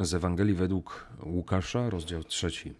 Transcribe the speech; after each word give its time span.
z 0.00 0.14
Ewangelii 0.14 0.54
według 0.54 1.06
Łukasza, 1.26 1.90
rozdział 1.90 2.24
trzeci. 2.24 2.74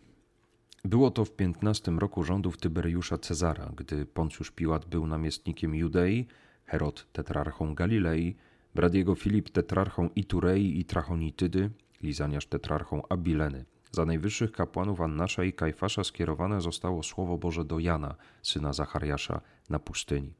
Było 0.85 1.11
to 1.11 1.25
w 1.25 1.31
piętnastym 1.31 1.99
roku 1.99 2.25
rządów 2.25 2.57
Tyberiusza 2.57 3.19
Cezara, 3.19 3.73
gdy 3.77 4.07
Poncjusz 4.07 4.51
Piłat 4.51 4.85
był 4.85 5.07
namiestnikiem 5.07 5.75
Judei, 5.75 6.27
Herod 6.65 7.07
tetrarchą 7.13 7.75
Galilei, 7.75 8.37
brat 8.75 8.95
jego 8.95 9.15
Filip 9.15 9.51
tetrarchą 9.51 10.09
Iturei 10.17 10.81
i 10.81 10.85
Trachonitydy, 10.85 11.71
Lizaniasz 12.03 12.47
tetrarchą 12.47 13.03
Abileny. 13.09 13.65
Za 13.93 14.05
najwyższych 14.05 14.53
kapłanów 14.53 15.01
Annasza 15.01 15.45
i 15.45 15.53
Kajfasza 15.53 16.05
skierowane 16.05 16.61
zostało 16.61 17.03
Słowo 17.03 17.39
Boże 17.39 17.65
do 17.65 17.79
Jana, 17.79 18.15
syna 18.43 18.73
Zachariasza, 18.73 19.41
na 19.71 19.79
pustyni. 19.79 20.35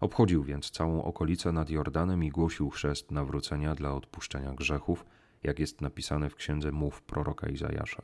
Obchodził 0.00 0.42
więc 0.42 0.70
całą 0.70 1.04
okolicę 1.04 1.52
nad 1.52 1.70
Jordanem 1.70 2.24
i 2.24 2.30
głosił 2.30 2.70
chrzest 2.70 3.10
nawrócenia 3.10 3.74
dla 3.74 3.94
odpuszczenia 3.94 4.54
grzechów, 4.54 5.04
jak 5.42 5.58
jest 5.58 5.80
napisane 5.80 6.30
w 6.30 6.34
księdze 6.34 6.72
Mów 6.72 7.02
proroka 7.02 7.48
Izajasza. 7.48 8.02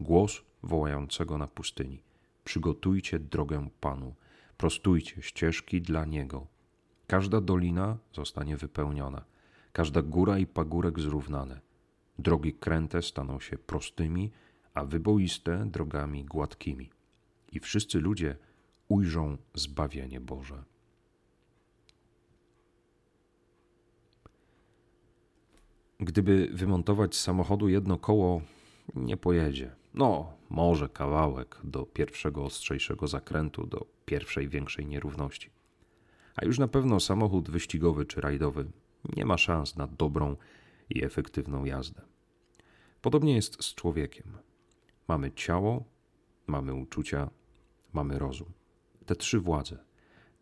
Głos 0.00 0.42
wołającego 0.62 1.38
na 1.38 1.46
pustyni: 1.46 2.02
Przygotujcie 2.44 3.18
drogę 3.18 3.68
Panu, 3.80 4.14
prostujcie 4.56 5.22
ścieżki 5.22 5.82
dla 5.82 6.04
Niego. 6.04 6.46
Każda 7.06 7.40
dolina 7.40 7.98
zostanie 8.12 8.56
wypełniona, 8.56 9.24
każda 9.72 10.02
góra 10.02 10.38
i 10.38 10.46
pagórek 10.46 11.00
zrównane. 11.00 11.60
Drogi 12.18 12.52
kręte 12.52 13.02
staną 13.02 13.40
się 13.40 13.58
prostymi, 13.58 14.30
a 14.74 14.84
wyboiste 14.84 15.66
drogami 15.66 16.24
gładkimi. 16.24 16.90
I 17.52 17.60
wszyscy 17.60 18.00
ludzie 18.00 18.36
ujrzą 18.88 19.36
zbawienie 19.54 20.20
Boże. 20.20 20.64
Gdyby 26.00 26.48
wymontować 26.52 27.14
z 27.14 27.20
samochodu 27.20 27.68
jedno 27.68 27.98
koło, 27.98 28.40
nie 28.94 29.16
pojedzie. 29.16 29.76
No, 29.94 30.32
może 30.50 30.88
kawałek 30.88 31.60
do 31.64 31.86
pierwszego 31.86 32.44
ostrzejszego 32.44 33.06
zakrętu, 33.06 33.66
do 33.66 33.86
pierwszej 34.04 34.48
większej 34.48 34.86
nierówności. 34.86 35.50
A 36.36 36.44
już 36.44 36.58
na 36.58 36.68
pewno 36.68 37.00
samochód 37.00 37.50
wyścigowy 37.50 38.06
czy 38.06 38.20
rajdowy 38.20 38.66
nie 39.16 39.24
ma 39.24 39.38
szans 39.38 39.76
na 39.76 39.86
dobrą 39.86 40.36
i 40.90 41.04
efektywną 41.04 41.64
jazdę. 41.64 42.02
Podobnie 43.02 43.34
jest 43.34 43.64
z 43.64 43.74
człowiekiem. 43.74 44.38
Mamy 45.08 45.32
ciało, 45.32 45.84
mamy 46.46 46.74
uczucia, 46.74 47.30
mamy 47.92 48.18
rozum. 48.18 48.52
Te 49.06 49.16
trzy 49.16 49.40
władze 49.40 49.78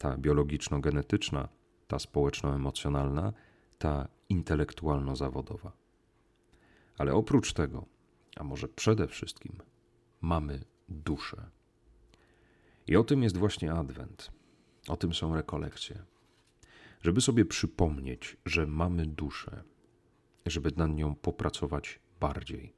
ta 0.03 0.17
biologiczno-genetyczna, 0.19 1.49
ta 1.89 1.99
społeczno-emocjonalna, 1.99 3.33
ta 3.79 4.09
intelektualno-zawodowa. 4.33 5.73
Ale 6.99 7.15
oprócz 7.15 7.53
tego, 7.53 7.87
a 8.37 8.45
może 8.45 8.69
przede 8.69 9.09
wszystkim, 9.09 9.59
mamy 10.21 10.65
duszę. 10.89 11.51
I 12.87 12.97
o 12.97 13.05
tym 13.05 13.23
jest 13.23 13.37
właśnie 13.37 13.73
Adwent. 13.73 14.31
O 14.89 14.97
tym 14.97 15.15
są 15.15 15.35
rekolekcje. 15.35 16.03
Żeby 17.03 17.21
sobie 17.21 17.45
przypomnieć, 17.45 18.37
że 18.47 18.67
mamy 18.67 19.07
duszę, 19.07 19.63
żeby 20.47 20.71
nad 20.77 20.95
nią 20.95 21.15
popracować 21.15 22.01
bardziej, 22.21 22.75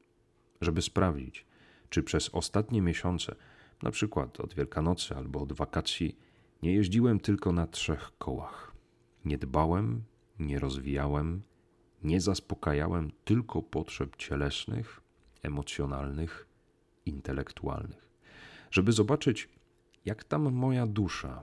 żeby 0.61 0.83
sprawdzić, 0.83 1.47
czy 1.91 2.03
przez 2.03 2.29
ostatnie 2.29 2.83
miesiące, 2.83 3.35
na 3.83 3.91
przykład 3.91 4.41
od 4.41 4.55
Wielkanocy 4.55 5.17
albo 5.17 5.41
od 5.41 5.53
wakacji, 5.53 6.19
nie 6.63 6.75
jeździłem 6.75 7.21
tylko 7.21 7.53
na 7.53 7.67
trzech 7.67 8.13
kołach. 8.19 8.73
Nie 9.25 9.39
dbałem, 9.39 10.03
nie 10.39 10.59
rozwijałem, 10.59 11.43
nie 12.03 12.21
zaspokajałem 12.21 13.11
tylko 13.25 13.63
potrzeb 13.63 14.17
cielesnych, 14.17 15.01
emocjonalnych, 15.43 16.49
intelektualnych. 17.07 18.09
Żeby 18.71 18.93
zobaczyć, 18.93 19.49
jak 20.05 20.25
tam 20.25 20.53
moja 20.53 20.87
dusza, 20.87 21.43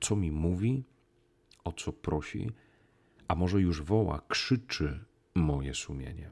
co 0.00 0.16
mi 0.16 0.30
mówi, 0.30 0.84
o 1.64 1.72
co 1.72 1.92
prosi, 1.92 2.50
a 3.28 3.34
może 3.34 3.60
już 3.60 3.82
woła, 3.82 4.20
krzyczy 4.28 5.04
moje 5.34 5.74
sumienie. 5.74 6.30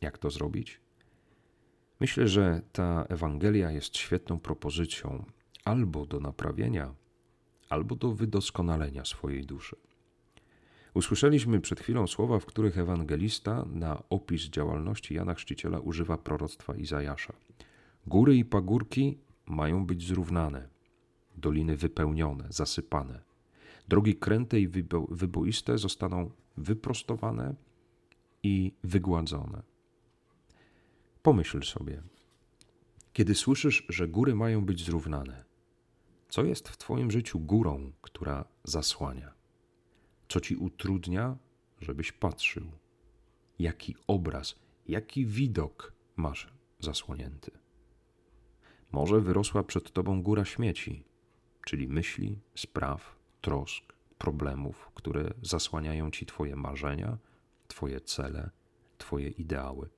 Jak 0.00 0.18
to 0.18 0.30
zrobić? 0.30 0.80
Myślę, 2.00 2.28
że 2.28 2.62
ta 2.72 3.04
Ewangelia 3.08 3.70
jest 3.70 3.96
świetną 3.96 4.38
propozycją 4.38 5.24
albo 5.64 6.06
do 6.06 6.20
naprawienia, 6.20 6.94
albo 7.68 7.96
do 7.96 8.12
wydoskonalenia 8.12 9.04
swojej 9.04 9.46
duszy. 9.46 9.76
Usłyszeliśmy 10.96 11.60
przed 11.60 11.80
chwilą 11.80 12.06
słowa, 12.06 12.38
w 12.38 12.46
których 12.46 12.78
ewangelista 12.78 13.64
na 13.72 14.02
opis 14.10 14.42
działalności 14.42 15.14
Jana 15.14 15.34
Chrzciciela 15.34 15.78
używa 15.78 16.18
proroctwa 16.18 16.76
Izajasza. 16.76 17.32
Góry 18.06 18.36
i 18.36 18.44
pagórki 18.44 19.18
mają 19.46 19.86
być 19.86 20.06
zrównane, 20.06 20.68
doliny 21.36 21.76
wypełnione, 21.76 22.46
zasypane. 22.50 23.22
Drogi 23.88 24.14
kręte 24.14 24.60
i 24.60 24.68
wyboiste 25.08 25.78
zostaną 25.78 26.30
wyprostowane 26.56 27.54
i 28.42 28.72
wygładzone. 28.84 29.62
Pomyśl 31.22 31.62
sobie, 31.62 32.02
kiedy 33.12 33.34
słyszysz, 33.34 33.86
że 33.88 34.08
góry 34.08 34.34
mają 34.34 34.64
być 34.64 34.84
zrównane, 34.84 35.44
co 36.28 36.44
jest 36.44 36.68
w 36.68 36.76
Twoim 36.76 37.10
życiu 37.10 37.40
górą, 37.40 37.92
która 38.02 38.44
zasłania? 38.64 39.35
Co 40.28 40.40
Ci 40.40 40.56
utrudnia, 40.56 41.36
żebyś 41.80 42.12
patrzył? 42.12 42.70
Jaki 43.58 43.96
obraz, 44.06 44.54
jaki 44.88 45.26
widok 45.26 45.92
masz 46.16 46.52
zasłonięty? 46.78 47.50
Może 48.92 49.20
wyrosła 49.20 49.62
przed 49.62 49.92
Tobą 49.92 50.22
góra 50.22 50.44
śmieci, 50.44 51.04
czyli 51.64 51.88
myśli, 51.88 52.38
spraw, 52.54 53.16
trosk, 53.40 53.92
problemów, 54.18 54.90
które 54.94 55.34
zasłaniają 55.42 56.10
Ci 56.10 56.26
Twoje 56.26 56.56
marzenia, 56.56 57.18
Twoje 57.68 58.00
cele, 58.00 58.50
Twoje 58.98 59.28
ideały. 59.28 59.88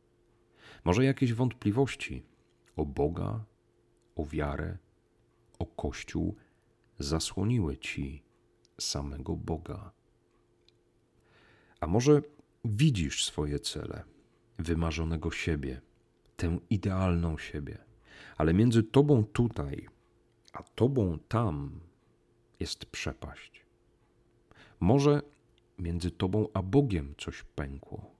Może 0.84 1.04
jakieś 1.04 1.32
wątpliwości 1.32 2.22
o 2.76 2.86
Boga, 2.86 3.44
o 4.16 4.26
wiarę, 4.26 4.78
o 5.58 5.66
Kościół 5.66 6.36
zasłoniły 6.98 7.76
Ci 7.76 8.22
samego 8.80 9.36
Boga. 9.36 9.97
A 11.80 11.86
może 11.86 12.22
widzisz 12.64 13.24
swoje 13.24 13.58
cele, 13.60 14.04
wymarzonego 14.58 15.30
siebie, 15.30 15.80
tę 16.36 16.58
idealną 16.70 17.38
siebie, 17.38 17.78
ale 18.36 18.54
między 18.54 18.82
Tobą 18.82 19.24
tutaj, 19.24 19.88
a 20.52 20.62
Tobą 20.62 21.18
tam 21.28 21.80
jest 22.60 22.86
przepaść. 22.86 23.64
Może 24.80 25.22
między 25.78 26.10
Tobą 26.10 26.48
a 26.54 26.62
Bogiem 26.62 27.14
coś 27.18 27.42
pękło 27.42 28.18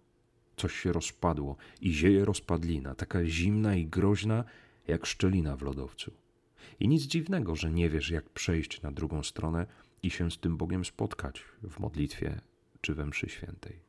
coś 0.58 0.74
się 0.80 0.92
rozpadło 0.92 1.56
i 1.80 1.92
zieje 1.92 2.24
rozpadlina, 2.24 2.94
taka 2.94 3.24
zimna 3.24 3.76
i 3.76 3.86
groźna 3.86 4.44
jak 4.88 5.06
szczelina 5.06 5.56
w 5.56 5.62
lodowcu. 5.62 6.12
I 6.80 6.88
nic 6.88 7.02
dziwnego, 7.02 7.56
że 7.56 7.70
nie 7.70 7.90
wiesz, 7.90 8.10
jak 8.10 8.30
przejść 8.30 8.82
na 8.82 8.92
drugą 8.92 9.22
stronę 9.22 9.66
i 10.02 10.10
się 10.10 10.30
z 10.30 10.38
tym 10.38 10.56
Bogiem 10.56 10.84
spotkać 10.84 11.44
w 11.62 11.78
modlitwie 11.78 12.40
czy 12.88 12.94
we 12.94 13.06
mszy 13.06 13.28
świętej. 13.28 13.80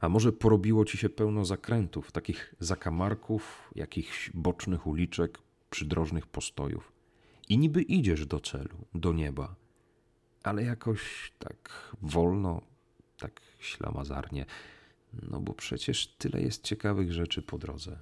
A 0.00 0.08
może 0.08 0.32
porobiło 0.32 0.84
ci 0.84 0.98
się 0.98 1.08
pełno 1.08 1.44
zakrętów, 1.44 2.12
takich 2.12 2.54
zakamarków, 2.60 3.70
jakichś 3.74 4.30
bocznych 4.34 4.86
uliczek, 4.86 5.38
przydrożnych 5.70 6.26
postojów. 6.26 6.92
I 7.48 7.58
niby 7.58 7.82
idziesz 7.82 8.26
do 8.26 8.40
celu, 8.40 8.76
do 8.94 9.12
nieba, 9.12 9.54
ale 10.42 10.64
jakoś 10.64 11.32
tak 11.38 11.92
wolno, 12.02 12.62
tak 13.18 13.40
ślamazarnie, 13.58 14.46
no 15.22 15.40
bo 15.40 15.54
przecież 15.54 16.06
tyle 16.06 16.40
jest 16.42 16.64
ciekawych 16.64 17.12
rzeczy 17.12 17.42
po 17.42 17.58
drodze. 17.58 17.98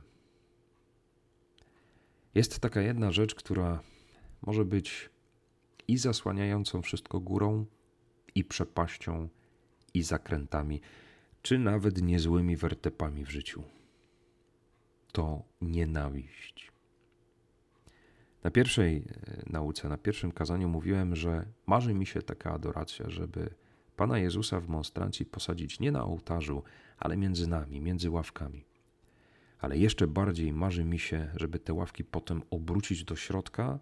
Jest 2.35 2.61
taka 2.61 2.81
jedna 2.81 3.13
rzecz, 3.13 3.35
która 3.35 3.83
może 4.43 4.65
być 4.65 5.11
i 5.89 5.99
zasłaniającą 5.99 6.83
wszystko 6.83 7.21
górą, 7.21 7.67
i 8.35 8.45
przepaścią, 8.45 9.29
i 9.95 10.03
zakrętami, 10.03 10.81
czy 11.43 11.59
nawet 11.59 12.03
niezłymi 12.03 12.57
wertepami 12.57 13.25
w 13.25 13.31
życiu. 13.31 13.63
To 15.13 15.43
nienawiść. 15.61 16.73
Na 18.45 18.51
pierwszej 18.51 18.97
e, 18.97 19.03
nauce, 19.47 19.89
na 19.89 19.99
pierwszym 19.99 20.33
kazaniu 20.33 20.69
mówiłem, 20.69 21.17
że 21.17 21.47
marzy 21.67 21.95
mi 21.95 22.07
się 22.07 22.23
taka 22.23 22.53
adoracja, 22.53 23.11
żeby 23.11 23.55
Pana 23.97 24.19
Jezusa 24.19 24.61
w 24.61 24.69
monstrancji 24.69 25.27
posadzić 25.27 25.81
nie 25.81 25.93
na 25.93 26.05
ołtarzu, 26.05 26.63
ale 26.99 27.17
między 27.17 27.47
nami, 27.47 27.81
między 27.81 28.11
ławkami. 28.11 28.65
Ale 29.61 29.79
jeszcze 29.79 30.07
bardziej 30.07 30.53
marzy 30.53 30.85
mi 30.85 30.99
się, 30.99 31.31
żeby 31.37 31.59
te 31.59 31.73
ławki 31.73 32.05
potem 32.05 32.43
obrócić 32.51 33.05
do 33.05 33.17
środka 33.17 33.79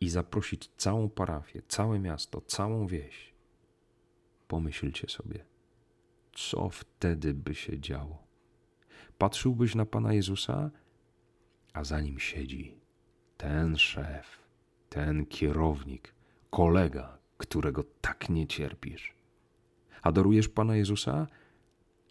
i 0.00 0.08
zaprosić 0.08 0.70
całą 0.76 1.08
parafię, 1.08 1.62
całe 1.68 1.98
miasto, 1.98 2.40
całą 2.40 2.86
wieś. 2.86 3.33
Pomyślcie 4.54 5.08
sobie, 5.08 5.44
Co 6.32 6.68
wtedy 6.68 7.34
by 7.34 7.54
się 7.54 7.80
działo? 7.80 8.26
Patrzyłbyś 9.18 9.74
na 9.74 9.86
Pana 9.86 10.12
Jezusa, 10.12 10.70
a 11.72 11.84
za 11.84 12.00
nim 12.00 12.18
siedzi 12.18 12.76
ten 13.36 13.78
szef, 13.78 14.38
ten 14.88 15.26
kierownik, 15.26 16.14
kolega, 16.50 17.18
którego 17.38 17.84
tak 18.00 18.28
nie 18.28 18.46
cierpisz. 18.46 19.14
Adorujesz 20.02 20.48
Pana 20.48 20.76
Jezusa, 20.76 21.26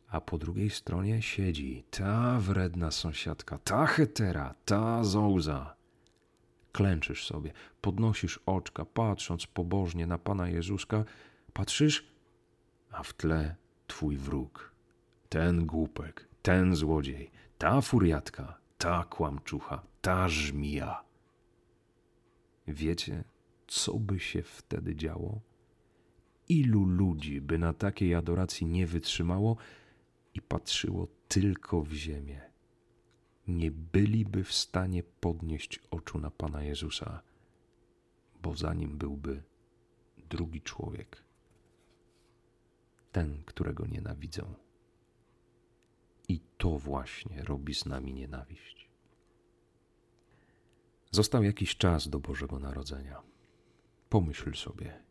a 0.07 0.21
po 0.21 0.37
drugiej 0.37 0.69
stronie 0.69 1.21
siedzi 1.21 1.83
ta 1.91 2.39
wredna 2.39 2.91
sąsiadka, 2.91 3.57
ta 3.57 3.85
hetera, 3.85 4.55
ta 4.65 5.03
zołza. 5.03 5.75
Klęczysz 6.71 7.25
sobie, 7.25 7.51
podnosisz 7.81 8.39
oczka, 8.45 8.85
patrząc 8.85 9.47
pobożnie 9.47 10.07
na 10.07 10.17
Pana 10.17 10.49
Jezuska, 10.49 11.03
patrzysz, 11.53 12.12
a 12.93 13.03
w 13.03 13.13
tle 13.13 13.55
twój 13.87 14.17
wróg, 14.17 14.71
ten 15.29 15.65
głupek, 15.65 16.27
ten 16.41 16.75
złodziej, 16.75 17.31
ta 17.57 17.81
furiatka, 17.81 18.57
ta 18.77 19.03
kłamczucha, 19.03 19.83
ta 20.01 20.29
żmija. 20.29 21.03
Wiecie, 22.67 23.23
co 23.67 23.93
by 23.93 24.19
się 24.19 24.43
wtedy 24.43 24.95
działo? 24.95 25.41
Ilu 26.49 26.85
ludzi 26.85 27.41
by 27.41 27.57
na 27.57 27.73
takiej 27.73 28.15
adoracji 28.15 28.67
nie 28.67 28.87
wytrzymało 28.87 29.57
i 30.33 30.41
patrzyło 30.41 31.07
tylko 31.27 31.81
w 31.81 31.91
ziemię? 31.93 32.41
Nie 33.47 33.71
byliby 33.71 34.43
w 34.43 34.53
stanie 34.53 35.03
podnieść 35.03 35.79
oczu 35.91 36.19
na 36.19 36.31
Pana 36.31 36.63
Jezusa, 36.63 37.21
bo 38.41 38.55
za 38.55 38.73
nim 38.73 38.97
byłby 38.97 39.43
drugi 40.29 40.61
człowiek, 40.61 41.23
ten, 43.13 43.43
którego 43.45 43.85
nienawidzą. 43.85 44.53
I 46.27 46.39
to 46.57 46.77
właśnie 46.77 47.43
robi 47.43 47.73
z 47.75 47.85
nami 47.85 48.13
nienawiść. 48.13 48.89
Został 51.11 51.43
jakiś 51.43 51.77
czas 51.77 52.09
do 52.09 52.19
Bożego 52.19 52.59
Narodzenia. 52.59 53.21
Pomyśl 54.09 54.53
sobie, 54.53 55.03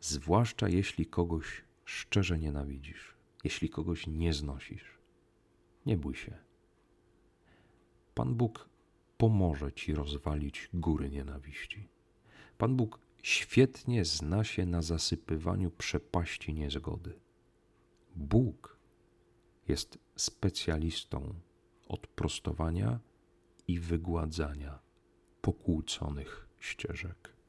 zwłaszcza 0.00 0.68
jeśli 0.68 1.06
kogoś 1.06 1.64
szczerze 1.84 2.38
nienawidzisz, 2.38 3.16
jeśli 3.44 3.68
kogoś 3.68 4.06
nie 4.06 4.32
znosisz. 4.34 4.98
Nie 5.86 5.96
bój 5.96 6.14
się. 6.14 6.38
Pan 8.14 8.34
Bóg 8.34 8.68
pomoże 9.18 9.72
ci 9.72 9.94
rozwalić 9.94 10.68
góry 10.74 11.10
nienawiści. 11.10 11.88
Pan 12.58 12.76
Bóg 12.76 12.98
świetnie 13.22 14.04
zna 14.04 14.44
się 14.44 14.66
na 14.66 14.82
zasypywaniu 14.82 15.70
przepaści 15.70 16.54
niezgody. 16.54 17.20
Bóg 18.16 18.78
jest 19.68 19.98
specjalistą 20.16 21.34
od 21.88 22.06
prostowania 22.06 23.00
i 23.68 23.80
wygładzania 23.80 24.78
pokłóconych 25.40 26.48
ścieżek. 26.58 27.39